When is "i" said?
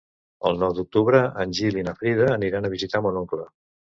1.81-1.85